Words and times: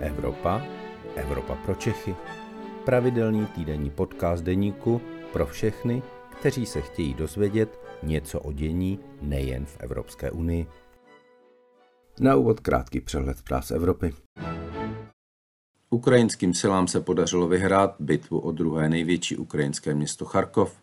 Evropa, 0.00 0.62
Evropa 1.16 1.54
pro 1.54 1.74
Čechy. 1.74 2.16
Pravidelný 2.84 3.46
týdenní 3.46 3.90
podcast 3.90 4.44
deníku 4.44 5.00
pro 5.32 5.46
všechny, 5.46 6.02
kteří 6.40 6.66
se 6.66 6.80
chtějí 6.80 7.14
dozvědět 7.14 7.80
něco 8.02 8.40
o 8.40 8.52
dění 8.52 8.98
nejen 9.22 9.66
v 9.66 9.76
Evropské 9.80 10.30
unii. 10.30 10.66
Na 12.20 12.36
úvod 12.36 12.60
krátký 12.60 13.00
přehled 13.00 13.38
zpráv 13.38 13.70
Evropy. 13.70 14.14
Ukrajinským 15.90 16.54
silám 16.54 16.88
se 16.88 17.00
podařilo 17.00 17.48
vyhrát 17.48 17.94
bitvu 17.98 18.38
o 18.38 18.52
druhé 18.52 18.88
největší 18.88 19.36
ukrajinské 19.36 19.94
město 19.94 20.24
Charkov. 20.24 20.76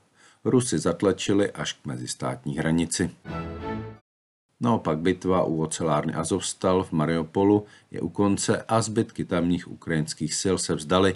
Rusy 0.46 0.80
zatlačili 0.80 1.52
až 1.52 1.74
k 1.74 1.86
mezistátní 1.86 2.58
hranici. 2.58 3.12
Naopak 4.60 4.98
bitva 4.98 5.44
u 5.44 5.62
ocelárny 5.62 6.14
Azovstal 6.14 6.84
v 6.84 6.92
Mariupolu 6.92 7.66
je 7.92 8.02
u 8.02 8.10
konce 8.10 8.62
a 8.68 8.82
zbytky 8.82 9.26
tamních 9.26 9.72
ukrajinských 9.72 10.34
sil 10.42 10.58
se 10.58 10.76
vzdali. 10.76 11.16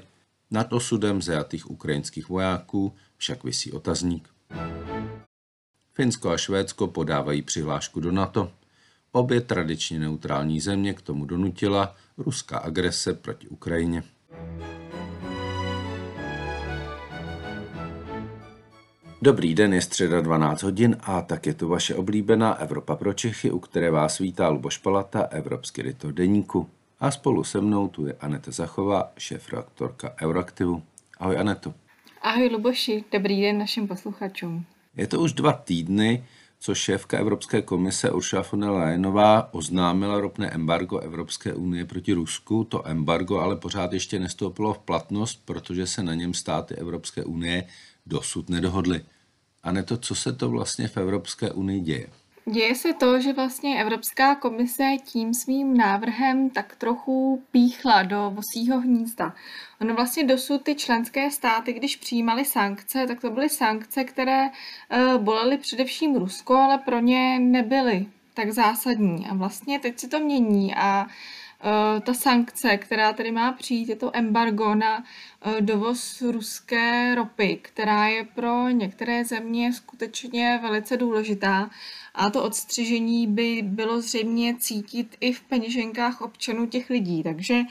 Nad 0.52 0.74
osudem 0.74 1.22
zajatých 1.22 1.72
ukrajinských 1.72 2.30
vojáků 2.30 2.94
však 3.18 3.44
visí 3.44 3.72
otazník. 3.72 4.30
Finsko 5.94 6.30
a 6.30 6.38
Švédsko 6.38 6.88
podávají 6.88 7.42
přihlášku 7.42 8.00
do 8.00 8.12
NATO. 8.12 8.52
Obě 9.12 9.42
tradičně 9.42 10.00
neutrální 10.00 10.62
země 10.62 10.94
k 10.94 11.02
tomu 11.02 11.26
donutila 11.26 11.96
ruská 12.18 12.58
agrese 12.58 13.14
proti 13.14 13.48
Ukrajině. 13.48 14.04
Dobrý 19.24 19.56
den, 19.56 19.74
je 19.74 19.82
středa 19.82 20.22
12 20.22 20.64
hodin 20.64 20.98
a 21.02 21.22
tak 21.22 21.46
je 21.46 21.54
tu 21.54 21.68
vaše 21.68 21.96
oblíbená 21.96 22.54
Evropa 22.54 22.96
pro 22.96 23.14
Čechy, 23.14 23.52
u 23.52 23.60
které 23.60 23.92
vás 23.92 24.20
vítá 24.20 24.50
Luboš 24.50 24.78
Palata, 24.78 25.22
evropský 25.22 25.82
editor 25.82 26.14
deníku. 26.14 26.70
A 27.00 27.12
spolu 27.12 27.44
se 27.44 27.62
mnou 27.62 27.88
tu 27.88 28.06
je 28.06 28.14
Aneta 28.20 28.52
Zachová, 28.52 29.12
šéf-redaktorka 29.18 30.16
Euraktivu. 30.22 30.84
Ahoj 31.18 31.38
Aneto. 31.38 31.74
Ahoj 32.22 32.50
Luboši, 32.50 33.04
dobrý 33.12 33.42
den 33.42 33.58
našim 33.58 33.88
posluchačům. 33.88 34.66
Je 34.98 35.08
to 35.08 35.20
už 35.20 35.34
dva 35.34 35.54
týdny, 35.54 36.24
co 36.60 36.76
šéfka 36.76 37.18
Evropské 37.18 37.62
komise 37.62 38.12
Ursula 38.12 38.44
von 38.52 38.60
der 38.60 38.70
Leyenová 38.70 39.54
oznámila 39.54 40.20
ropné 40.20 40.50
embargo 40.50 41.00
Evropské 41.00 41.54
unie 41.54 41.86
proti 41.86 42.14
Rusku. 42.14 42.64
To 42.64 42.88
embargo 42.88 43.40
ale 43.40 43.56
pořád 43.56 43.94
ještě 43.94 44.20
nestoupilo 44.20 44.74
v 44.74 44.80
platnost, 44.80 45.42
protože 45.46 45.88
se 45.88 46.04
na 46.04 46.14
něm 46.14 46.34
státy 46.34 46.76
Evropské 46.76 47.24
unie 47.24 47.64
dosud 48.06 48.50
nedohodly. 48.50 49.02
A 49.64 49.72
ne 49.72 49.84
to, 49.84 49.98
co 49.98 50.16
se 50.16 50.34
to 50.34 50.50
vlastně 50.50 50.88
v 50.88 50.98
Evropské 50.98 51.52
unii 51.52 51.80
děje. 51.80 52.08
Děje 52.46 52.76
se 52.76 52.94
to, 52.94 53.20
že 53.20 53.34
vlastně 53.34 53.82
Evropská 53.82 54.36
komise 54.36 54.84
tím 55.06 55.34
svým 55.34 55.78
návrhem 55.78 56.50
tak 56.50 56.76
trochu 56.76 57.44
píchla 57.52 58.04
do 58.04 58.32
vosího 58.36 58.80
hnízda. 58.80 59.34
Ono 59.82 59.94
vlastně 59.96 60.24
dosud 60.24 60.64
ty 60.64 60.76
členské 60.76 61.32
státy, 61.32 61.74
když 61.74 61.96
přijímaly 61.96 62.46
sankce, 62.46 63.08
tak 63.08 63.22
to 63.22 63.30
byly 63.30 63.50
sankce, 63.50 64.04
které 64.04 64.46
uh, 64.48 65.24
bolely 65.24 65.58
především 65.58 66.16
Rusko, 66.16 66.56
ale 66.56 66.78
pro 66.78 67.00
ně 67.00 67.40
nebyly 67.40 68.06
tak 68.34 68.52
zásadní. 68.52 69.28
A 69.28 69.34
vlastně 69.34 69.80
teď 69.80 70.00
se 70.00 70.08
to 70.08 70.20
mění 70.20 70.76
a 70.76 71.08
Eh, 71.08 71.41
ta 72.02 72.14
sankce, 72.14 72.78
která 72.78 73.14
tady 73.14 73.32
má 73.32 73.52
přijít, 73.52 73.90
je 73.90 73.96
to 73.96 74.12
embargo 74.14 74.76
na 74.76 75.04
eh, 75.42 75.62
dovoz 75.62 76.22
ruské 76.22 77.16
ropy, 77.16 77.60
která 77.62 78.08
je 78.08 78.24
pro 78.24 78.70
některé 78.70 79.26
země 79.26 79.74
skutečně 79.74 80.60
velice 80.62 80.98
důležitá. 80.98 81.70
A 82.16 82.30
to 82.30 82.44
odstřižení 82.44 83.28
by 83.28 83.62
bylo 83.62 84.02
zřejmě 84.02 84.56
cítit 84.56 85.16
i 85.20 85.34
v 85.34 85.42
peněženkách 85.42 86.22
občanů 86.22 86.66
těch 86.66 86.90
lidí. 86.90 87.24
Takže 87.24 87.62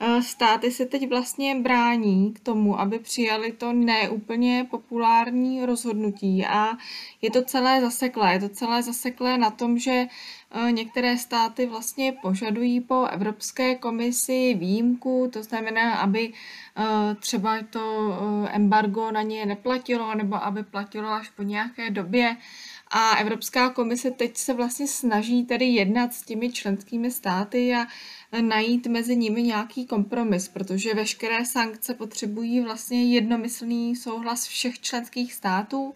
eh, 0.00 0.22
státy 0.22 0.70
se 0.70 0.86
teď 0.86 1.08
vlastně 1.08 1.54
brání 1.54 2.32
k 2.32 2.40
tomu, 2.40 2.80
aby 2.80 2.98
přijali 2.98 3.52
to 3.52 3.72
neúplně 3.72 4.66
populární 4.70 5.66
rozhodnutí. 5.66 6.46
A 6.46 6.76
je 7.22 7.30
to 7.30 7.42
celé 7.42 7.80
zaseklé. 7.80 8.32
Je 8.32 8.40
to 8.40 8.48
celé 8.48 8.82
zaseklé 8.82 9.38
na 9.38 9.50
tom, 9.50 9.78
že 9.78 10.06
Eh, 10.06 10.37
některé 10.70 11.18
státy 11.18 11.66
vlastně 11.66 12.12
požadují 12.12 12.80
po 12.80 13.06
Evropské 13.06 13.74
komisi 13.74 14.54
výjimku, 14.54 15.30
to 15.32 15.42
znamená, 15.42 15.94
aby 15.94 16.32
eh, 16.76 17.14
třeba 17.14 17.58
to 17.70 18.12
eh, 18.46 18.50
embargo 18.52 19.10
na 19.10 19.22
ně 19.22 19.46
neplatilo, 19.46 20.14
nebo 20.14 20.44
aby 20.44 20.62
platilo 20.62 21.08
až 21.08 21.30
po 21.30 21.42
nějaké 21.42 21.90
době. 21.90 22.36
A 22.90 23.16
Evropská 23.16 23.70
komise 23.70 24.10
teď 24.10 24.36
se 24.36 24.54
vlastně 24.54 24.86
snaží 24.86 25.44
tedy 25.44 25.64
jednat 25.64 26.14
s 26.14 26.22
těmi 26.22 26.52
členskými 26.52 27.10
státy 27.10 27.74
a 27.74 27.86
najít 28.40 28.86
mezi 28.86 29.16
nimi 29.16 29.42
nějaký 29.42 29.86
kompromis, 29.86 30.48
protože 30.48 30.94
veškeré 30.94 31.44
sankce 31.44 31.94
potřebují 31.94 32.60
vlastně 32.60 33.14
jednomyslný 33.14 33.96
souhlas 33.96 34.46
všech 34.46 34.80
členských 34.80 35.34
států 35.34 35.94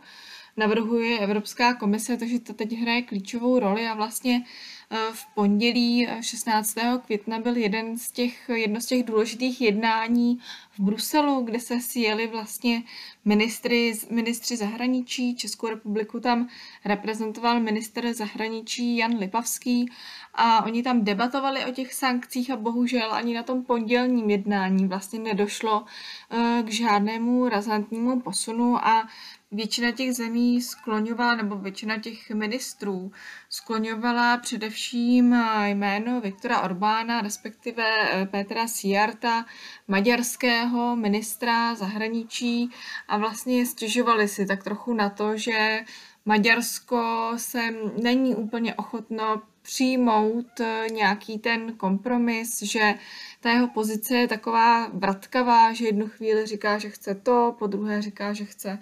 navrhuje 0.56 1.18
Evropská 1.18 1.74
komise, 1.74 2.16
takže 2.16 2.40
to 2.40 2.52
teď 2.52 2.72
hraje 2.72 3.02
klíčovou 3.02 3.58
roli 3.58 3.88
a 3.88 3.94
vlastně 3.94 4.44
eh, 4.90 4.96
v 5.12 5.26
pondělí 5.34 6.08
16. 6.20 6.78
Eh, 6.78 6.98
května 7.06 7.38
byl 7.38 7.56
jeden 7.56 7.98
z 7.98 8.10
těch, 8.10 8.48
jedno 8.54 8.80
z 8.80 8.86
těch 8.86 9.02
důležitých 9.02 9.60
jednání 9.60 10.38
v 10.70 10.80
Bruselu, 10.80 11.42
kde 11.42 11.60
se 11.60 11.80
sjeli 11.80 12.26
vlastně 12.26 12.82
ministry, 13.24 13.92
ministři 14.10 14.56
zahraničí. 14.56 15.36
Českou 15.36 15.68
republiku 15.68 16.20
tam 16.20 16.48
reprezentoval 16.84 17.60
minister 17.60 18.14
zahraničí 18.14 18.96
Jan 18.96 19.18
Lipavský 19.18 19.90
a 20.34 20.64
oni 20.64 20.82
tam 20.82 21.04
debatovali 21.04 21.64
o 21.64 21.72
těch 21.72 21.94
sankcích 21.94 22.50
a 22.50 22.56
bohužel 22.56 23.12
ani 23.12 23.34
na 23.34 23.42
tom 23.42 23.64
pondělním 23.64 24.30
jednání 24.30 24.86
vlastně 24.86 25.18
nedošlo 25.18 25.84
eh, 26.30 26.62
k 26.62 26.70
žádnému 26.70 27.48
razantnímu 27.48 28.20
posunu 28.20 28.86
a 28.86 29.08
většina 29.52 29.90
těch 29.90 30.14
zemí 30.14 30.62
skloňovala, 30.62 31.34
nebo 31.34 31.56
většina 31.56 31.98
těch 31.98 32.30
ministrů 32.30 33.12
skloňovala 33.48 34.36
především 34.36 35.36
jméno 35.64 36.20
Viktora 36.20 36.60
Orbána, 36.60 37.20
respektive 37.20 37.84
eh, 37.86 38.26
Petra 38.26 38.68
Siarta, 38.68 39.44
maďarského 39.88 40.96
ministra 40.96 41.74
zahraničí 41.74 42.70
a 43.12 43.16
vlastně 43.16 43.66
stěžovali 43.66 44.28
si 44.28 44.46
tak 44.46 44.64
trochu 44.64 44.94
na 44.94 45.10
to, 45.10 45.36
že 45.36 45.84
Maďarsko 46.24 47.32
se 47.36 47.74
není 48.02 48.34
úplně 48.34 48.74
ochotno 48.74 49.42
přijmout 49.62 50.60
eh, 50.60 50.86
nějaký 50.92 51.38
ten 51.38 51.72
kompromis, 51.72 52.62
že 52.62 52.94
ta 53.40 53.50
jeho 53.50 53.68
pozice 53.68 54.14
je 54.14 54.28
taková 54.28 54.88
vratkavá, 54.88 55.72
že 55.72 55.84
jednu 55.84 56.08
chvíli 56.08 56.46
říká, 56.46 56.78
že 56.78 56.90
chce 56.90 57.14
to, 57.14 57.56
po 57.58 57.66
druhé 57.66 58.02
říká, 58.02 58.32
že 58.32 58.44
chce 58.44 58.78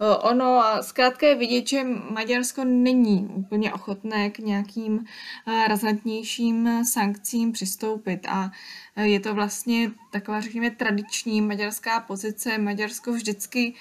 Eh, 0.00 0.16
ono, 0.16 0.62
zkrátka 0.80 1.26
je 1.26 1.34
vidět, 1.34 1.68
že 1.68 1.84
Maďarsko 2.10 2.64
není 2.64 3.28
úplně 3.34 3.72
ochotné 3.72 4.30
k 4.30 4.38
nějakým 4.38 5.04
eh, 5.46 5.68
razantnějším 5.68 6.84
sankcím 6.84 7.52
přistoupit 7.52 8.26
a 8.28 8.52
eh, 8.96 9.06
je 9.06 9.20
to 9.20 9.34
vlastně 9.34 9.90
taková, 10.10 10.40
řekněme, 10.40 10.70
tradiční 10.70 11.40
maďarská 11.40 12.00
pozice. 12.00 12.58
Maďarsko 12.58 13.12
vždycky 13.12 13.74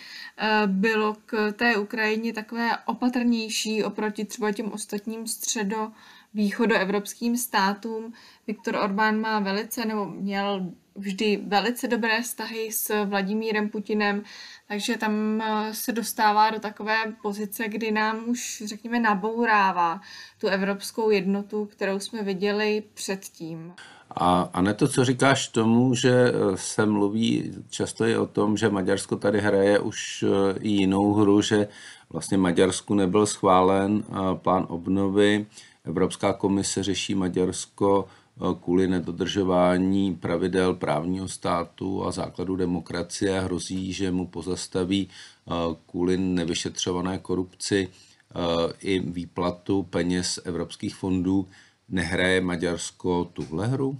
bylo 0.65 1.15
k 1.25 1.51
té 1.51 1.77
Ukrajině 1.77 2.33
takové 2.33 2.77
opatrnější 2.85 3.83
oproti 3.83 4.25
třeba 4.25 4.51
těm 4.51 4.71
ostatním 4.71 5.27
středo 5.27 5.91
východoevropským 6.33 7.37
státům. 7.37 8.13
Viktor 8.47 8.75
Orbán 8.75 9.19
má 9.19 9.39
velice, 9.39 9.85
nebo 9.85 10.05
měl 10.05 10.73
vždy 10.95 11.43
velice 11.47 11.87
dobré 11.87 12.21
vztahy 12.21 12.71
s 12.71 13.05
Vladimírem 13.05 13.69
Putinem, 13.69 14.23
takže 14.67 14.97
tam 14.97 15.41
eh, 15.41 15.73
se 15.73 15.91
dostává 15.91 16.49
do 16.49 16.59
takové 16.59 16.97
pozice, 17.21 17.67
kdy 17.67 17.91
nám 17.91 18.29
už, 18.29 18.63
řekněme, 18.65 18.99
nabourává 18.99 20.01
tu 20.37 20.47
evropskou 20.47 21.09
jednotu, 21.09 21.65
kterou 21.65 21.99
jsme 21.99 22.23
viděli 22.23 22.83
předtím. 22.93 23.73
A, 24.15 24.49
a 24.53 24.61
ne 24.61 24.73
to, 24.73 24.87
co 24.87 25.05
říkáš 25.05 25.47
tomu, 25.47 25.95
že 25.95 26.11
eh, 26.11 26.57
se 26.57 26.85
mluví 26.85 27.53
často 27.69 28.05
i 28.05 28.17
o 28.17 28.25
tom, 28.25 28.57
že 28.57 28.69
Maďarsko 28.69 29.15
tady 29.15 29.41
hraje 29.41 29.79
už 29.79 30.25
eh, 30.27 30.59
i 30.59 30.69
jinou 30.69 31.13
hru, 31.13 31.41
že 31.41 31.67
vlastně 32.09 32.37
Maďarsku 32.37 32.93
nebyl 32.93 33.25
schválen 33.25 34.03
plán 34.35 34.65
obnovy, 34.69 35.45
Evropská 35.85 36.33
komise 36.33 36.83
řeší 36.83 37.15
Maďarsko 37.15 38.07
Eh, 38.41 38.55
kvůli 38.63 38.87
nedodržování 38.87 40.15
pravidel 40.15 40.73
právního 40.73 41.27
státu 41.27 42.05
a 42.05 42.11
základu 42.11 42.55
demokracie 42.55 43.39
hrozí, 43.39 43.93
že 43.93 44.11
mu 44.11 44.27
pozastaví 44.27 45.09
eh, 45.09 45.51
kvůli 45.85 46.17
nevyšetřované 46.17 47.17
korupci 47.17 47.89
eh, 47.89 48.73
i 48.79 48.99
výplatu 48.99 49.83
peněz 49.83 50.39
evropských 50.43 50.95
fondů. 50.95 51.47
Nehraje 51.89 52.41
Maďarsko 52.41 53.29
tuhle 53.33 53.67
hru? 53.67 53.97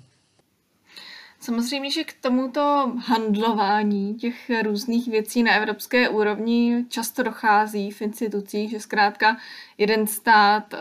Samozřejmě, 1.44 1.92
že 1.92 2.04
k 2.04 2.14
tomuto 2.22 2.92
handlování 2.98 4.16
těch 4.16 4.52
různých 4.64 5.08
věcí 5.08 5.44
na 5.44 5.56
evropské 5.56 6.10
úrovni 6.10 6.86
často 6.90 7.24
dochází 7.24 7.92
v 7.92 8.02
institucích, 8.02 8.70
že 8.70 8.80
zkrátka 8.80 9.38
jeden 9.78 10.08
stát 10.08 10.74
uh, 10.74 10.80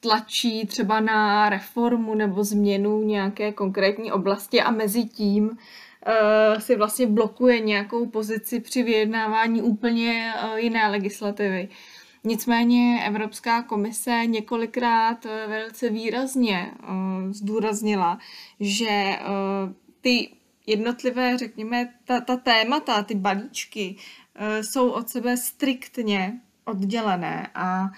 tlačí 0.00 0.66
třeba 0.66 1.00
na 1.00 1.48
reformu 1.48 2.14
nebo 2.14 2.44
změnu 2.44 3.02
nějaké 3.02 3.52
konkrétní 3.52 4.12
oblasti 4.12 4.60
a 4.62 4.70
mezi 4.70 5.04
tím 5.04 5.44
uh, 5.44 6.58
si 6.58 6.76
vlastně 6.76 7.06
blokuje 7.06 7.60
nějakou 7.60 8.06
pozici 8.06 8.60
při 8.60 8.82
vyjednávání 8.82 9.62
úplně 9.62 10.34
uh, 10.44 10.56
jiné 10.56 10.88
legislativy. 10.88 11.68
Nicméně 12.26 13.04
Evropská 13.06 13.62
komise 13.62 14.22
několikrát 14.26 15.24
velice 15.24 15.88
výrazně 15.88 16.70
zdůraznila, 17.30 18.18
že 18.60 19.18
ty 20.00 20.28
jednotlivé, 20.66 21.38
řekněme, 21.38 21.94
ta, 22.04 22.20
ta 22.20 22.36
témata, 22.36 23.02
ty 23.02 23.14
balíčky 23.14 23.96
jsou 24.60 24.90
od 24.90 25.08
sebe 25.08 25.36
striktně 25.36 26.40
oddělené. 26.64 27.50
A 27.54 27.90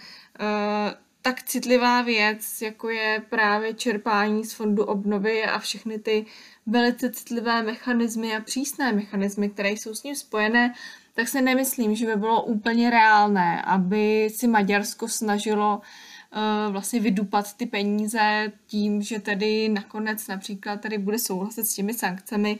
tak 1.22 1.42
citlivá 1.42 2.02
věc, 2.02 2.62
jako 2.62 2.88
je 2.88 3.22
právě 3.30 3.74
čerpání 3.74 4.44
z 4.44 4.52
fondu 4.52 4.84
obnovy 4.84 5.44
a 5.44 5.58
všechny 5.58 5.98
ty 5.98 6.26
velice 6.66 7.10
citlivé 7.10 7.62
mechanismy 7.62 8.36
a 8.36 8.40
přísné 8.40 8.92
mechanismy, 8.92 9.48
které 9.48 9.70
jsou 9.70 9.94
s 9.94 10.02
ním 10.02 10.14
spojené, 10.14 10.74
tak 11.18 11.28
se 11.28 11.42
nemyslím, 11.42 11.94
že 11.94 12.06
by 12.06 12.16
bylo 12.16 12.42
úplně 12.42 12.90
reálné, 12.90 13.62
aby 13.62 14.30
si 14.30 14.46
Maďarsko 14.46 15.08
snažilo 15.08 15.80
uh, 15.80 16.72
vlastně 16.72 17.00
vydupat 17.00 17.56
ty 17.56 17.66
peníze 17.66 18.52
tím, 18.66 19.02
že 19.02 19.18
tedy 19.18 19.68
nakonec 19.68 20.28
například 20.28 20.80
tady 20.80 20.98
bude 20.98 21.18
souhlasit 21.18 21.64
s 21.64 21.74
těmi 21.74 21.94
sankcemi 21.94 22.58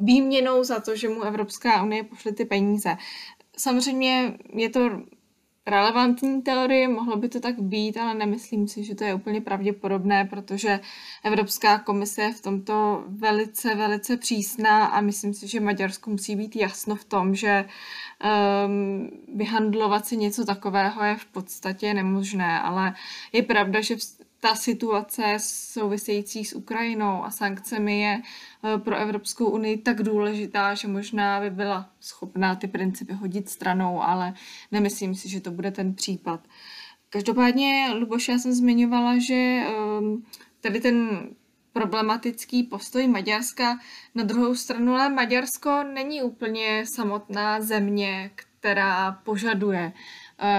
výměnou 0.00 0.64
za 0.64 0.80
to, 0.80 0.96
že 0.96 1.08
mu 1.08 1.22
Evropská 1.22 1.82
unie 1.82 2.04
pošle 2.04 2.32
ty 2.32 2.44
peníze. 2.44 2.96
Samozřejmě 3.56 4.38
je 4.54 4.70
to 4.70 4.90
relevantní 5.68 6.42
teorie, 6.42 6.88
mohlo 6.88 7.16
by 7.16 7.28
to 7.28 7.40
tak 7.40 7.60
být, 7.60 7.96
ale 7.96 8.14
nemyslím 8.14 8.68
si, 8.68 8.84
že 8.84 8.94
to 8.94 9.04
je 9.04 9.14
úplně 9.14 9.40
pravděpodobné, 9.40 10.24
protože 10.24 10.80
Evropská 11.24 11.78
komise 11.78 12.22
je 12.22 12.32
v 12.32 12.42
tomto 12.42 13.04
velice, 13.08 13.74
velice 13.74 14.16
přísná 14.16 14.86
a 14.86 15.00
myslím 15.00 15.34
si, 15.34 15.48
že 15.48 15.60
Maďarsko 15.60 16.10
musí 16.10 16.36
být 16.36 16.56
jasno 16.56 16.94
v 16.94 17.04
tom, 17.04 17.34
že 17.34 17.64
um, 18.64 19.10
vyhandlovat 19.34 20.06
si 20.06 20.16
něco 20.16 20.44
takového 20.44 21.04
je 21.04 21.16
v 21.16 21.26
podstatě 21.26 21.94
nemožné, 21.94 22.60
ale 22.60 22.94
je 23.32 23.42
pravda, 23.42 23.80
že 23.80 23.96
ta 24.40 24.54
situace 24.54 25.36
související 25.40 26.44
s 26.44 26.52
Ukrajinou 26.52 27.24
a 27.24 27.30
sankcemi 27.30 28.00
je 28.00 28.22
eh, 28.64 28.78
pro 28.78 28.96
Evropskou 28.96 29.46
unii 29.46 29.76
tak 29.76 30.02
důležitá, 30.02 30.74
že 30.74 30.88
možná 30.88 31.40
by 31.40 31.50
byla 31.50 31.90
schopná 32.00 32.54
ty 32.54 32.66
principy 32.66 33.12
hodit 33.12 33.48
stranou, 33.48 34.02
ale 34.02 34.34
nemyslím 34.72 35.14
si, 35.14 35.28
že 35.28 35.40
to 35.40 35.50
bude 35.50 35.70
ten 35.70 35.94
případ. 35.94 36.40
Každopádně, 37.10 37.88
Luboš, 37.94 38.28
já 38.28 38.38
jsem 38.38 38.52
zmiňovala, 38.52 39.18
že 39.18 39.34
ehm, 39.34 40.22
tady 40.60 40.80
ten 40.80 41.28
problematický 41.72 42.62
postoj 42.62 43.06
Maďarska. 43.06 43.78
Na 44.14 44.24
druhou 44.24 44.54
stranu, 44.54 44.94
ale 44.94 45.08
Maďarsko 45.08 45.82
není 45.94 46.22
úplně 46.22 46.84
samotná 46.86 47.60
země, 47.60 48.30
která 48.34 49.12
požaduje 49.12 49.92
Eh, 49.92 49.94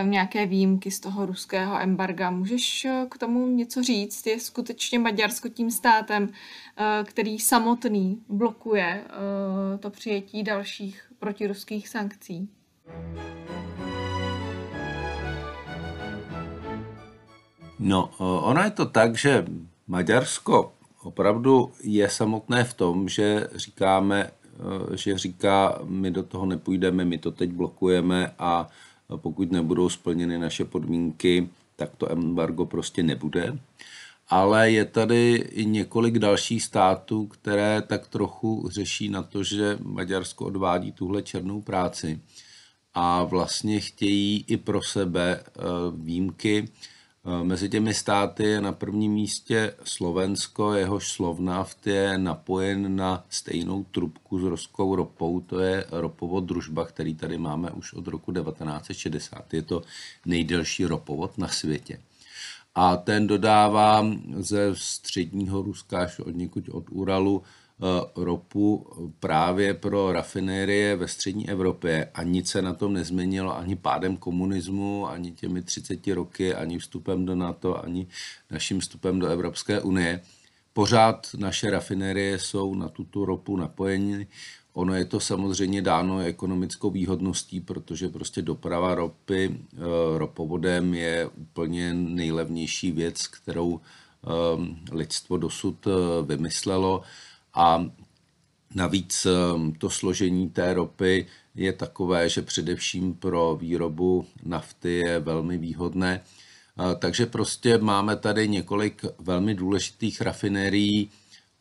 nějaké 0.04 0.46
výjimky 0.46 0.92
z 0.92 1.00
toho 1.00 1.26
ruského 1.26 1.80
embarga. 1.80 2.32
Můžeš 2.32 2.86
eh, 2.86 3.06
k 3.12 3.18
tomu 3.18 3.48
něco 3.48 3.84
říct? 3.84 4.28
Je 4.28 4.40
skutečně 4.40 5.00
Maďarsko 5.00 5.50
tím 5.50 5.72
státem, 5.72 6.30
eh, 6.78 7.04
který 7.04 7.40
samotný 7.40 8.22
blokuje 8.30 9.04
to 9.80 9.90
přijetí 9.90 10.44
dalších 10.44 11.12
protiruských 11.20 11.90
sankcí? 11.90 12.50
No, 17.80 18.10
ono 18.20 18.62
je 18.64 18.72
to 18.72 18.86
tak, 18.86 19.18
že 19.18 19.46
Maďarsko 19.88 20.74
opravdu 21.04 21.72
je 21.84 22.10
samotné 22.10 22.64
v 22.64 22.74
tom, 22.74 23.10
že 23.10 23.48
říkáme, 23.56 24.32
že 24.96 25.18
říká, 25.18 25.80
my 25.84 26.12
do 26.12 26.24
toho 26.24 26.46
nepůjdeme, 26.46 27.06
my 27.06 27.18
to 27.18 27.32
teď 27.32 27.52
blokujeme 27.52 28.32
a 28.40 28.68
pokud 29.18 29.52
nebudou 29.52 29.90
splněny 29.90 30.38
naše 30.38 30.66
podmínky, 30.66 31.50
tak 31.76 31.96
to 31.96 32.12
embargo 32.12 32.66
prostě 32.66 33.04
nebude. 33.04 33.60
Ale 34.28 34.72
je 34.72 34.86
tady 34.86 35.36
i 35.52 35.66
několik 35.66 36.20
dalších 36.20 36.64
států, 36.64 37.28
které 37.28 37.82
tak 37.82 38.08
trochu 38.08 38.70
řeší 38.70 39.10
na 39.10 39.24
to, 39.24 39.44
že 39.44 39.78
Maďarsko 39.82 40.46
odvádí 40.46 40.92
tuhle 40.92 41.22
černou 41.22 41.62
práci 41.62 42.20
a 42.94 43.24
vlastně 43.24 43.80
chtějí 43.80 44.46
i 44.48 44.58
pro 44.58 44.84
sebe 44.84 45.40
eh, 45.44 45.62
výjimky 45.96 46.68
mezi 47.44 47.70
těmi 47.70 47.94
státy 47.94 48.44
je 48.44 48.62
na 48.62 48.72
prvním 48.72 49.12
místě 49.12 49.74
Slovensko, 49.84 50.74
jehož 50.74 51.12
Slovnaft 51.12 51.88
je 51.88 52.18
napojen 52.18 52.96
na 52.96 53.26
stejnou 53.30 53.84
trubku 53.84 54.40
s 54.40 54.44
ruskou 54.44 54.96
ropou, 54.96 55.40
to 55.40 55.60
je 55.60 55.86
ropovod 55.92 56.44
Družba, 56.44 56.86
který 56.86 57.16
tady 57.16 57.38
máme 57.38 57.72
už 57.72 57.94
od 57.94 58.08
roku 58.08 58.32
1960. 58.32 59.54
Je 59.54 59.62
to 59.62 59.82
nejdelší 60.26 60.86
ropovod 60.86 61.38
na 61.38 61.48
světě. 61.48 62.00
A 62.76 62.98
ten 62.98 63.28
dodává 63.28 64.06
ze 64.38 64.76
středního 64.76 65.62
Ruska 65.62 66.00
až 66.00 66.20
od 66.20 66.36
někud 66.36 66.70
od 66.70 66.84
Uralu 66.90 67.44
Eh, 67.44 67.69
ropu 68.16 68.88
právě 69.20 69.74
pro 69.74 70.12
rafinérie 70.12 70.96
ve 70.96 71.08
střední 71.08 71.50
Evropě 71.50 72.10
a 72.14 72.24
nic 72.24 72.50
se 72.50 72.62
na 72.62 72.74
tom 72.74 72.94
nezměnilo 72.94 73.58
ani 73.58 73.76
pádem 73.76 74.18
komunismu, 74.18 75.10
ani 75.10 75.32
těmi 75.32 75.62
30 75.62 76.08
roky, 76.08 76.56
ani 76.56 76.80
vstupem 76.80 77.26
do 77.26 77.36
NATO, 77.36 77.84
ani 77.86 78.08
naším 78.52 78.80
vstupem 78.80 79.20
do 79.20 79.28
Evropské 79.28 79.82
unie. 79.82 80.22
Pořád 80.74 81.28
naše 81.38 81.70
rafinérie 81.70 82.40
jsou 82.40 82.76
na 82.76 82.90
tuto 82.90 83.26
ropu 83.26 83.58
napojeny. 83.58 84.28
Ono 84.74 84.96
je 84.96 85.06
to 85.06 85.20
samozřejmě 85.20 85.82
dáno 85.82 86.20
ekonomickou 86.20 86.90
výhodností, 86.90 87.60
protože 87.60 88.10
prostě 88.10 88.42
doprava 88.42 88.96
ropy 88.96 89.60
eh, 89.74 89.78
ropovodem 90.18 90.94
je 90.94 91.28
úplně 91.28 91.94
nejlevnější 91.94 92.92
věc, 92.92 93.28
kterou 93.28 93.80
eh, 93.80 94.28
lidstvo 94.92 95.38
dosud 95.38 95.88
vymyslelo. 96.26 97.02
A 97.54 97.86
navíc 98.76 99.26
ehm, 99.26 99.74
to 99.74 99.90
složení 99.90 100.50
té 100.50 100.74
ropy 100.74 101.26
je 101.56 101.74
takové, 101.74 102.30
že 102.30 102.42
především 102.42 103.14
pro 103.14 103.56
výrobu 103.56 104.26
nafty 104.44 104.94
je 104.94 105.20
velmi 105.20 105.58
výhodné. 105.58 106.22
Takže 107.00 107.26
prostě 107.26 107.78
máme 107.78 108.16
tady 108.16 108.48
několik 108.48 109.06
velmi 109.20 109.56
důležitých 109.56 110.22
rafinérií 110.22 111.10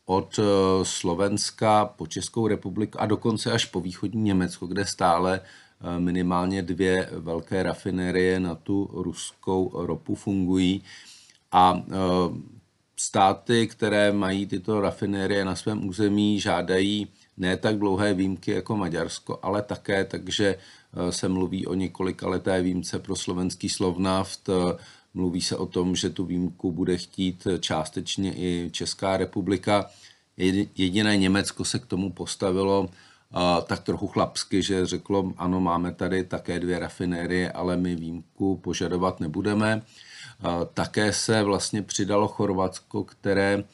od 0.06 0.38
e, 0.38 0.42
Slovenska 0.84 1.84
po 1.84 2.06
Českou 2.06 2.46
republiku 2.46 3.00
a 3.00 3.06
dokonce 3.06 3.52
až 3.52 3.64
po 3.64 3.80
východní 3.80 4.22
Německo, 4.22 4.66
kde 4.66 4.86
stále 4.86 5.40
e, 5.40 6.00
minimálně 6.00 6.62
dvě 6.62 7.08
velké 7.12 7.62
rafinérie 7.62 8.40
na 8.40 8.54
tu 8.54 8.90
ruskou 8.92 9.86
ropu 9.86 10.14
fungují. 10.14 10.82
A 11.52 11.74
e, 11.76 12.57
státy, 12.98 13.66
které 13.66 14.12
mají 14.12 14.46
tyto 14.46 14.80
rafinérie 14.80 15.44
na 15.44 15.56
svém 15.56 15.88
území, 15.88 16.40
žádají 16.40 17.08
ne 17.36 17.56
tak 17.56 17.78
dlouhé 17.78 18.14
výjimky 18.14 18.50
jako 18.50 18.76
Maďarsko, 18.76 19.38
ale 19.42 19.62
také, 19.62 20.04
takže 20.04 20.46
eh, 20.56 21.12
se 21.12 21.28
mluví 21.28 21.66
o 21.66 21.74
několika 21.74 22.28
leté 22.28 22.62
výjimce 22.62 22.98
pro 22.98 23.16
slovenský 23.16 23.68
slovnaft. 23.68 24.50
Mluví 25.14 25.40
se 25.40 25.56
o 25.56 25.66
tom, 25.66 25.96
že 25.96 26.10
tu 26.10 26.24
výjimku 26.24 26.72
bude 26.72 26.96
chtít 26.96 27.46
částečně 27.60 28.32
i 28.36 28.70
Česká 28.72 29.16
republika. 29.16 29.90
Jediné 30.76 31.16
Německo 31.16 31.64
se 31.64 31.78
k 31.78 31.86
tomu 31.86 32.12
postavilo 32.12 32.88
tak 33.66 33.80
trochu 33.80 34.06
chlapsky, 34.06 34.62
že 34.62 34.86
řeklo, 34.86 35.32
ano, 35.36 35.60
máme 35.60 35.92
tady 35.92 36.24
také 36.24 36.60
dvě 36.60 36.78
rafinérie, 36.78 37.52
ale 37.52 37.76
my 37.76 37.96
výjimku 37.96 38.56
požadovat 38.56 39.20
nebudeme. 39.20 39.82
Také 40.74 41.12
se 41.12 41.42
vlastně 41.42 41.82
přidalo 41.82 42.28
Chorvatsko, 42.28 43.04
které 43.04 43.64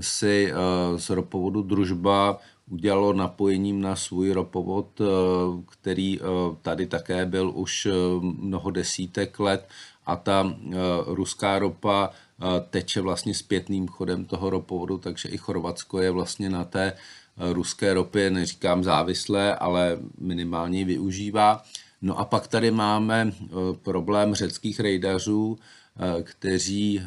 si 0.00 0.52
eh, 0.52 0.98
z 0.98 1.10
ropovodu 1.10 1.62
Družba 1.62 2.38
udělalo 2.70 3.12
napojením 3.12 3.80
na 3.80 3.96
svůj 3.96 4.32
ropovod, 4.32 5.00
eh, 5.00 5.04
který 5.70 6.20
eh, 6.20 6.24
tady 6.62 6.86
také 6.86 7.26
byl 7.26 7.52
už 7.54 7.88
mnoho 8.20 8.70
desítek 8.70 9.40
let 9.40 9.68
a 10.06 10.16
ta 10.16 10.54
ruská 11.06 11.58
ropa 11.58 12.10
teče 12.70 13.00
vlastně 13.00 13.34
zpětným 13.34 13.88
chodem 13.88 14.24
toho 14.24 14.50
ropovodu, 14.50 14.98
takže 14.98 15.28
i 15.28 15.36
Chorvatsko 15.36 16.00
je 16.00 16.10
vlastně 16.10 16.50
na 16.50 16.64
té 16.64 16.92
ruské 17.38 17.94
ropě, 17.94 18.30
neříkám 18.30 18.84
závislé, 18.84 19.54
ale 19.56 19.98
minimálně 20.18 20.84
využívá. 20.84 21.62
No 22.02 22.18
a 22.18 22.24
pak 22.24 22.48
tady 22.48 22.70
máme 22.70 23.32
problém 23.82 24.34
řeckých 24.34 24.80
rejdařů, 24.80 25.58
kteří 26.22 27.02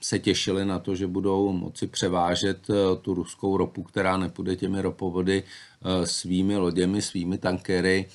se 0.00 0.18
těšili 0.18 0.64
na 0.64 0.78
to, 0.78 0.96
že 0.96 1.06
budou 1.06 1.52
moci 1.52 1.86
převážet 1.86 2.66
tu 3.02 3.14
ruskou 3.14 3.56
ropu, 3.56 3.82
která 3.82 4.16
nepůjde 4.16 4.56
těmi 4.56 4.82
ropovody 4.82 5.42
svými 6.04 6.56
loděmi, 6.56 7.02
svými 7.02 7.38
tankery 7.38 8.08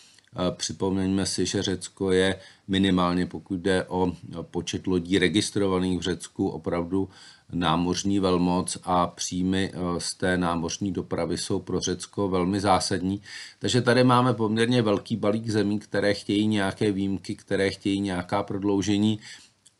Připomeňme 0.52 1.26
si, 1.26 1.46
že 1.46 1.62
Řecko 1.62 2.12
je 2.12 2.40
minimálně, 2.68 3.26
pokud 3.26 3.56
jde 3.60 3.86
o 3.88 4.12
počet 4.42 4.88
lodí 4.88 5.20
registrovaných 5.20 6.00
v 6.00 6.02
Řecku, 6.02 6.50
opravdu 6.50 7.10
námořní 7.54 8.20
velmoc 8.20 8.78
a 8.84 9.08
příjmy 9.08 9.72
z 9.98 10.16
té 10.16 10.38
námořní 10.38 10.92
dopravy 10.92 11.38
jsou 11.38 11.60
pro 11.60 11.80
Řecko 11.80 12.30
velmi 12.30 12.60
zásadní. 12.60 13.22
Takže 13.60 13.82
tady 13.82 14.04
máme 14.04 14.34
poměrně 14.34 14.82
velký 14.82 15.16
balík 15.16 15.50
zemí, 15.50 15.80
které 15.80 16.14
chtějí 16.14 16.48
nějaké 16.48 16.92
výjimky, 16.92 17.36
které 17.36 17.70
chtějí 17.72 18.00
nějaká 18.00 18.44
prodloužení. 18.44 19.20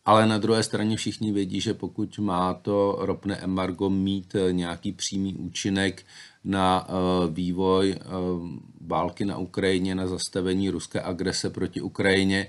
Ale 0.06 0.28
na 0.28 0.38
druhé 0.38 0.64
straně 0.64 0.98
všichni 0.98 1.32
vědí, 1.32 1.62
že 1.62 1.74
pokud 1.74 2.20
má 2.20 2.54
to 2.54 2.98
ropné 3.00 3.38
embargo 3.38 3.90
mít 3.90 4.36
e, 4.36 4.54
nějaký 4.54 4.92
přímý 4.92 5.36
účinek 5.36 6.06
na 6.44 6.88
e, 6.88 6.92
vývoj 7.32 7.96
války 8.82 9.26
na 9.26 9.38
Ukrajině, 9.38 9.96
na 9.96 10.08
zastavení 10.08 10.70
ruské 10.70 11.02
agrese 11.02 11.50
proti 11.50 11.82
Ukrajině, 11.82 12.48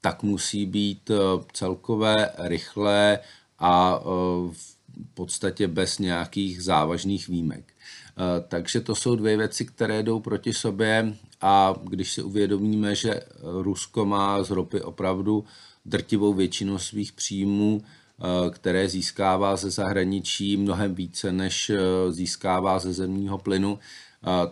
tak 0.00 0.22
musí 0.22 0.66
být 0.66 1.10
eh, 1.10 1.16
celkové, 1.52 2.30
rychlé 2.38 3.18
a 3.58 4.00
eh, 4.00 4.04
v 4.52 4.76
podstatě 5.14 5.68
bez 5.68 5.98
nějakých 5.98 6.62
závažných 6.62 7.28
výjimek. 7.28 7.72
Eh, 7.72 8.44
takže 8.48 8.80
to 8.80 8.94
jsou 8.94 9.16
dvě 9.16 9.36
věci, 9.36 9.64
které 9.64 10.02
jdou 10.02 10.20
proti 10.20 10.52
sobě 10.52 11.14
a 11.40 11.74
když 11.82 12.12
si 12.12 12.22
uvědomíme, 12.22 12.94
že 12.94 13.20
Rusko 13.42 14.04
má 14.04 14.42
z 14.42 14.50
ropy 14.50 14.82
opravdu 14.82 15.44
drtivou 15.86 16.34
většinu 16.34 16.78
svých 16.78 17.12
příjmů, 17.12 17.82
které 18.50 18.88
získává 18.88 19.56
ze 19.56 19.70
zahraničí 19.70 20.56
mnohem 20.56 20.94
více, 20.94 21.32
než 21.32 21.72
získává 22.10 22.78
ze 22.78 22.92
zemního 22.92 23.38
plynu, 23.38 23.78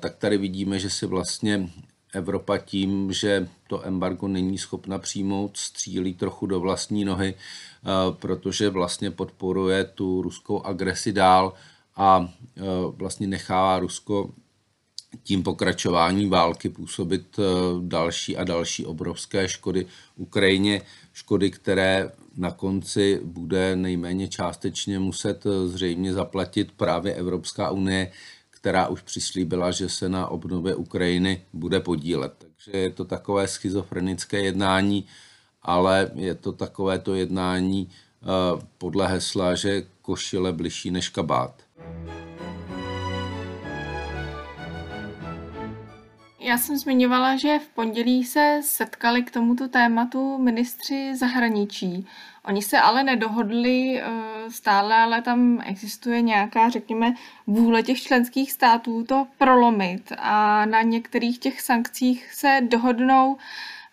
tak 0.01 0.17
tady 0.17 0.39
vidíme, 0.39 0.79
že 0.79 0.91
si 0.91 1.07
vlastně 1.07 1.71
Evropa 2.13 2.59
tím, 2.59 3.13
že 3.13 3.49
to 3.69 3.87
embargo 3.87 4.29
není 4.29 4.59
schopna 4.59 4.99
přijmout, 4.99 5.57
střílí 5.57 6.15
trochu 6.15 6.47
do 6.47 6.61
vlastní 6.61 7.05
nohy, 7.05 7.35
protože 8.11 8.71
vlastně 8.71 9.11
podporuje 9.11 9.85
tu 9.85 10.23
ruskou 10.23 10.63
agresi 10.63 11.13
dál 11.13 11.53
a 11.97 12.29
vlastně 12.97 13.27
nechává 13.27 13.79
Rusko 13.79 14.31
tím 15.23 15.43
pokračování 15.43 16.29
války 16.29 16.69
působit 16.69 17.39
další 17.81 18.37
a 18.37 18.45
další 18.45 18.87
obrovské 18.87 19.49
škody 19.49 19.87
Ukrajině, 20.17 20.83
škody, 21.13 21.51
které 21.51 22.11
na 22.37 22.51
konci 22.51 23.21
bude 23.25 23.77
nejméně 23.77 24.29
částečně 24.29 24.99
muset 24.99 25.45
zřejmě 25.67 26.13
zaplatit 26.13 26.73
právě 26.73 27.15
Evropská 27.15 27.71
unie, 27.71 28.11
která 28.51 28.89
už 28.89 29.03
přislíbila, 29.03 29.71
že 29.71 29.89
se 29.89 30.09
na 30.09 30.29
obnově 30.29 30.75
Ukrajiny 30.75 31.43
bude 31.53 31.81
podílet. 31.81 32.33
Takže 32.39 32.79
je 32.79 32.91
to 32.91 33.05
takové 33.05 33.49
schizofrenické 33.49 34.43
jednání, 34.43 35.05
ale 35.63 36.11
je 36.15 36.35
to 36.35 36.53
takové 36.53 36.99
to 36.99 37.15
jednání 37.15 37.91
eh, 37.91 38.27
podle 38.79 39.09
hesla, 39.09 39.55
že 39.55 39.83
košile 40.03 40.53
bližší 40.53 40.91
než 40.91 41.09
kabát. 41.09 41.63
Já 46.45 46.59
jsem 46.59 46.77
zmiňovala, 46.77 47.37
že 47.37 47.59
v 47.59 47.69
pondělí 47.69 48.25
se 48.25 48.61
setkali 48.63 49.23
k 49.23 49.31
tomuto 49.31 49.69
tématu 49.69 50.39
ministři 50.39 51.17
zahraničí. 51.17 52.07
Oni 52.45 52.63
se 52.63 52.79
ale 52.79 53.05
nedohodli 53.05 54.01
eh, 54.01 54.05
stále, 54.51 54.95
ale 54.97 55.23
tam 55.23 55.61
existuje 55.67 56.23
nějaká, 56.23 56.69
řekněme, 56.69 57.15
vůle 57.47 57.83
těch 57.83 58.03
členských 58.03 58.53
států 58.53 59.05
to 59.05 59.27
prolomit 59.39 60.13
a 60.19 60.67
na 60.67 60.83
některých 60.83 61.39
těch 61.39 61.61
sankcích 61.61 62.33
se 62.33 62.61
dohodnou. 62.69 63.37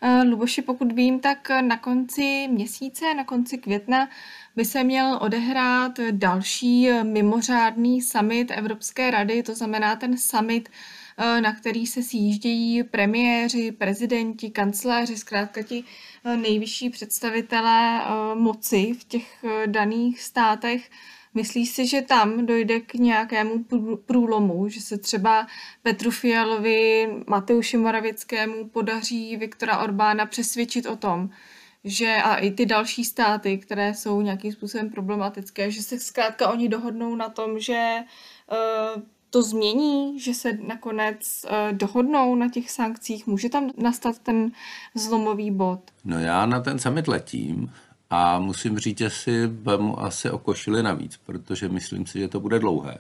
Eh, 0.02 0.24
Luboši, 0.24 0.62
pokud 0.62 0.92
vím, 0.92 1.20
tak 1.20 1.50
na 1.62 1.78
konci 1.78 2.48
měsíce, 2.52 3.14
na 3.14 3.24
konci 3.24 3.58
května 3.58 4.10
by 4.56 4.66
se 4.66 4.84
měl 4.84 5.18
odehrát 5.22 6.00
další 6.12 6.90
mimořádný 7.04 8.02
summit 8.02 8.52
Evropské 8.52 9.12
rady, 9.12 9.44
to 9.44 9.56
znamená 9.56 9.96
ten 9.96 10.18
summit 10.18 10.70
Eh, 10.70 11.01
na 11.18 11.56
který 11.56 11.88
se 11.88 12.04
sjíždějí 12.04 12.84
premiéři, 12.84 13.72
prezidenti, 13.72 14.50
kancléři, 14.50 15.18
zkrátka 15.18 15.62
ti 15.62 15.84
eh, 16.26 16.38
nejvyšší 16.38 16.90
představitelé 16.90 18.02
eh, 18.02 18.36
moci 18.36 18.94
v 18.94 19.04
těch 19.04 19.46
daných 19.66 20.22
státech. 20.22 20.90
Myslíš 21.34 21.70
si, 21.70 21.88
že 21.88 22.02
tam 22.02 22.46
dojde 22.46 22.80
k 22.80 22.94
nějakému 22.94 23.66
průlomu, 24.06 24.70
že 24.70 24.82
se 24.82 24.98
třeba 24.98 25.48
Petru 25.84 26.12
Fialovi, 26.12 27.10
Mateuši 27.28 27.78
Moravickému 27.78 28.70
podaří 28.70 29.38
Viktora 29.38 29.78
Orbána 29.78 30.26
přesvědčit 30.26 30.86
o 30.86 30.96
tom, 30.96 31.30
že 31.84 32.16
a 32.24 32.36
i 32.36 32.52
ty 32.52 32.66
další 32.66 33.06
státy, 33.06 33.58
které 33.58 33.94
jsou 33.94 34.22
nějakým 34.22 34.52
způsobem 34.52 34.90
problematické, 34.90 35.72
že 35.72 35.82
se 35.82 36.00
zkrátka 36.00 36.52
oni 36.52 36.70
dohodnou 36.70 37.16
na 37.16 37.30
tom, 37.30 37.60
že 37.60 37.96
uh, 38.52 39.02
to 39.32 39.44
změní, 39.44 40.20
že 40.20 40.34
se 40.34 40.54
nakonec 40.68 41.46
uh, 41.46 41.78
dohodnou 41.78 42.36
na 42.36 42.50
těch 42.50 42.72
sankcích? 42.72 43.28
Může 43.28 43.50
tam 43.50 43.72
nastat 43.78 44.20
ten 44.20 44.52
zlomový 44.96 45.52
bod? 45.52 45.80
No 46.06 46.20
já 46.20 46.46
na 46.46 46.60
ten 46.60 46.80
summit 46.80 47.08
letím 47.08 47.72
a 48.10 48.40
musím 48.40 48.80
říct, 48.80 48.98
že 48.98 49.10
si 49.10 49.48
vemu 49.48 50.04
asi 50.04 50.30
o 50.30 50.38
košili 50.38 50.84
navíc, 50.84 51.18
protože 51.26 51.70
myslím 51.70 52.06
si, 52.06 52.20
že 52.20 52.28
to 52.28 52.40
bude 52.40 52.60
dlouhé, 52.60 52.98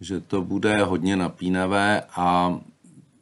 že 0.00 0.20
to 0.20 0.42
bude 0.42 0.82
hodně 0.84 1.16
napínavé 1.16 2.02
a 2.16 2.58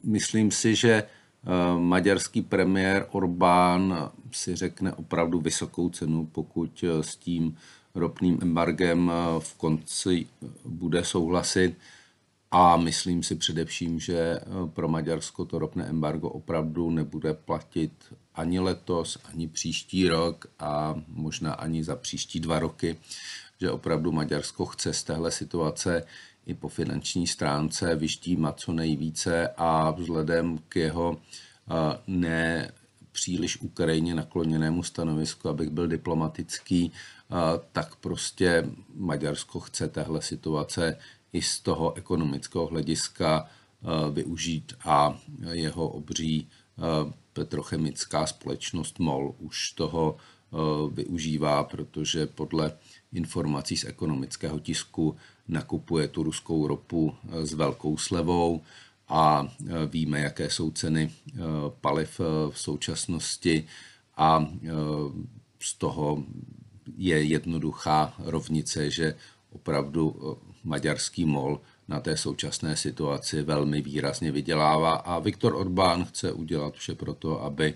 myslím 0.03 0.51
si, 0.51 0.75
že 0.75 1.03
uh, 1.03 1.79
maďarský 1.79 2.41
premiér 2.41 3.07
Orbán 3.11 4.11
si 4.31 4.55
řekne 4.55 4.93
opravdu 4.93 5.39
vysokou 5.39 5.89
cenu, 5.89 6.25
pokud 6.31 6.83
uh, 6.83 7.01
s 7.01 7.15
tím 7.15 7.57
ropným 7.95 8.39
embargem 8.41 9.11
v 9.39 9.53
konci 9.57 10.27
bude 10.65 11.03
souhlasit 11.03 11.75
a 12.51 12.77
myslím 12.77 13.23
si 13.23 13.35
především, 13.35 13.99
že 13.99 14.19
eh, 14.19 14.43
pro 14.73 14.87
Maďarsko 14.87 15.45
to 15.45 15.59
ropné 15.59 15.85
embargo 15.85 16.29
opravdu 16.29 16.89
nebude 16.89 17.33
platit 17.33 17.91
ani 18.35 18.59
letos, 18.59 19.17
ani 19.23 19.47
příští 19.47 20.07
rok 20.07 20.45
a 20.59 20.95
možná 21.07 21.53
ani 21.53 21.83
za 21.83 21.95
příští 21.95 22.39
dva 22.39 22.59
roky, 22.59 22.97
že 23.61 23.71
opravdu 23.71 24.11
Maďarsko 24.11 24.65
chce 24.65 24.93
z 24.93 25.03
téhle 25.03 25.31
situace 25.31 26.03
i 26.45 26.53
po 26.53 26.67
finanční 26.67 27.27
stránce 27.27 27.95
vyštímat 27.95 28.59
co 28.59 28.73
nejvíce 28.73 29.49
a 29.57 29.91
vzhledem 29.91 30.57
k 30.69 30.75
jeho 30.75 31.17
eh, 31.17 31.73
ne 32.07 32.71
příliš 33.11 33.61
Ukrajině 33.61 34.15
nakloněnému 34.15 34.83
stanovisku, 34.83 35.49
abych 35.49 35.69
byl 35.69 35.87
diplomatický, 35.87 36.91
eh, 36.91 37.35
tak 37.71 37.95
prostě 37.95 38.69
Maďarsko 38.95 39.59
chce 39.59 39.87
téhle 39.87 40.21
situace 40.21 40.97
i 41.33 41.41
z 41.41 41.59
toho 41.59 41.93
ekonomického 41.97 42.67
hlediska 42.67 43.45
eh, 43.45 44.11
využít 44.11 44.73
a 44.85 45.17
jeho 45.51 45.87
obří 45.87 46.47
eh, 46.47 46.81
petrochemická 47.33 48.27
společnost 48.27 48.99
MOL 48.99 49.35
už 49.39 49.71
toho 49.71 50.15
eh, 50.17 50.57
využívá, 50.91 51.63
protože 51.63 52.27
podle 52.27 52.73
informací 53.13 53.77
z 53.77 53.85
ekonomického 53.85 54.59
tisku 54.59 55.15
nakupuje 55.47 56.07
tu 56.07 56.23
ruskou 56.23 56.67
ropu 56.67 57.15
s 57.43 57.53
velkou 57.53 57.97
slevou 57.97 58.61
a 59.07 59.47
víme, 59.87 60.19
jaké 60.19 60.49
jsou 60.49 60.71
ceny 60.71 61.11
paliv 61.81 62.19
v 62.49 62.59
současnosti 62.59 63.67
a 64.17 64.47
z 65.59 65.73
toho 65.73 66.23
je 66.97 67.23
jednoduchá 67.23 68.13
rovnice, 68.19 68.91
že 68.91 69.15
opravdu 69.49 70.15
maďarský 70.63 71.25
MOL 71.25 71.61
na 71.87 71.99
té 71.99 72.17
současné 72.17 72.77
situaci 72.77 73.41
velmi 73.41 73.81
výrazně 73.81 74.31
vydělává 74.31 74.93
a 74.93 75.19
Viktor 75.19 75.55
Orbán 75.55 76.05
chce 76.05 76.31
udělat 76.31 76.73
vše 76.73 76.95
pro 76.95 77.13
to, 77.13 77.43
aby 77.43 77.73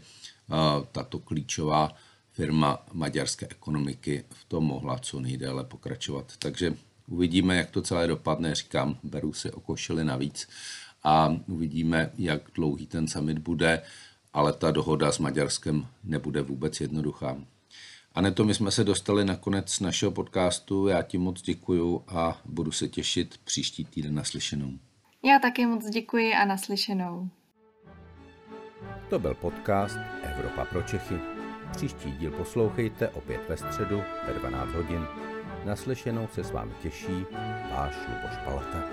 tato 0.92 1.20
klíčová 1.20 1.96
firma 2.32 2.86
maďarské 2.94 3.48
ekonomiky 3.50 4.24
v 4.30 4.46
tom 4.46 4.64
mohla 4.64 5.00
co 5.00 5.20
nejdéle 5.20 5.64
pokračovat. 5.64 6.34
Takže 6.40 6.74
uvidíme, 7.08 7.56
jak 7.56 7.72
to 7.72 7.82
celé 7.82 8.08
dopadne. 8.08 8.56
Říkám, 8.56 8.98
beru 9.04 9.34
si 9.34 9.52
o 9.52 9.60
košili 9.60 10.04
navíc 10.04 10.48
a 11.04 11.36
uvidíme, 11.48 12.12
jak 12.18 12.42
dlouhý 12.56 12.88
ten 12.88 13.08
summit 13.08 13.40
bude, 13.40 13.82
ale 14.34 14.54
ta 14.54 14.72
dohoda 14.72 15.12
s 15.12 15.20
Maďarskem 15.20 15.88
nebude 16.04 16.42
vůbec 16.42 16.82
jednoduchá. 16.82 17.38
Aneto, 18.16 18.44
my 18.46 18.54
jsme 18.54 18.72
se 18.72 18.84
dostali 18.84 19.26
na 19.26 19.36
konec 19.36 19.80
našeho 19.80 20.12
podcastu. 20.12 20.88
Já 20.88 21.02
ti 21.02 21.18
moc 21.18 21.42
děkuju 21.42 22.04
a 22.08 22.42
budu 22.46 22.72
se 22.72 22.88
těšit 22.88 23.38
příští 23.44 23.86
týden 23.86 24.16
naslyšenou. 24.16 24.72
Já 25.24 25.40
taky 25.40 25.66
moc 25.66 25.90
děkuji 25.90 26.34
a 26.34 26.46
naslyšenou. 26.46 27.30
To 29.10 29.20
byl 29.20 29.34
podcast 29.34 29.98
Evropa 30.24 30.66
pro 30.66 30.82
Čechy. 30.82 31.16
Příští 31.72 32.12
díl 32.12 32.32
poslouchejte 32.32 33.10
opět 33.10 33.42
ve 33.50 33.58
středu 33.58 34.02
ve 34.28 34.34
12 34.34 34.70
hodin. 34.70 35.06
Naslyšenou 35.66 36.28
se 36.34 36.44
s 36.44 36.52
vámi 36.52 36.74
těší 36.82 37.26
váš 37.72 37.96
Luboš 37.96 38.38
Palata. 38.46 38.84